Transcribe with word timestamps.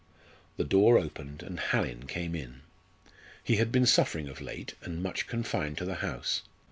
The 0.57 0.63
door 0.63 0.97
opened 0.97 1.43
and 1.43 1.59
Hallin 1.59 2.07
came 2.07 2.33
in. 2.33 2.61
He 3.43 3.57
had 3.57 3.71
been 3.71 3.85
suffering 3.85 4.27
of 4.29 4.41
late, 4.41 4.73
and 4.81 5.03
much 5.03 5.27
confined 5.27 5.77
to 5.77 5.85
the 5.85 5.93
house. 6.01 6.41